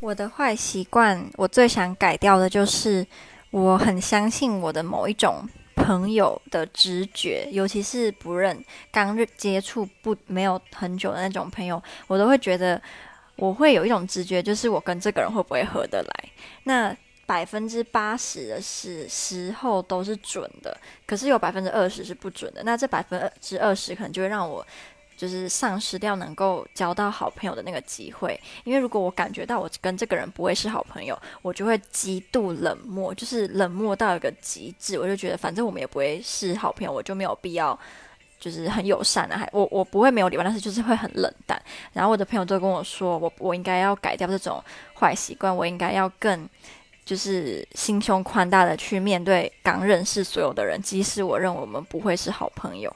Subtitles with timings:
[0.00, 3.06] 我的坏习惯，我最想改掉的就是，
[3.50, 8.62] 我很相信我的某一种朋友的直觉，尤其是不认
[8.92, 12.80] 刚接触不没有很久的那种朋友，我都会觉得
[13.36, 16.30] 我会有一种直觉，就是我跟这个人会不会合得来。
[16.64, 20.76] 那百分之八十的时时候都是准的，
[21.06, 22.62] 可是有百分之二十是不准的。
[22.64, 24.66] 那这百分之二十可能就会让我。
[25.16, 34.98] 就是丧失掉能够交到好朋友的那个机会，因为如果我感觉到我跟这个人不会是好朋友，我就会极度冷漠，就是冷漠到一个极致。
[34.98, 37.78] 我就觉得反正我们也不会是好朋友，我就没有必要
[38.40, 41.60] 就是很友善啊，还我我不会没有礼貌，但是就是会很冷淡。
[41.92, 44.62] 然后我的朋友都跟我说，我我应该要改掉这种
[44.98, 46.48] 坏习惯，我应该要更
[47.04, 52.94] 就是心胸宽大的去面对刚认识所有的人，即使我认为我们不会是好朋友。